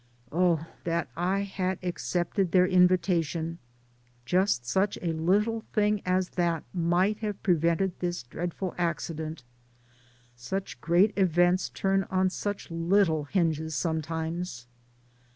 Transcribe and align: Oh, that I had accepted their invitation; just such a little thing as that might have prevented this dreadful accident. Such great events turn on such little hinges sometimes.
Oh, 0.31 0.65
that 0.83 1.09
I 1.15 1.41
had 1.41 1.77
accepted 1.83 2.51
their 2.51 2.65
invitation; 2.65 3.59
just 4.25 4.65
such 4.65 4.97
a 4.99 5.13
little 5.13 5.61
thing 5.73 6.01
as 6.07 6.29
that 6.29 6.63
might 6.73 7.19
have 7.19 7.43
prevented 7.43 7.99
this 7.99 8.23
dreadful 8.23 8.73
accident. 8.79 9.43
Such 10.35 10.81
great 10.81 11.15
events 11.15 11.69
turn 11.69 12.05
on 12.05 12.31
such 12.31 12.71
little 12.71 13.25
hinges 13.25 13.75
sometimes. 13.75 14.65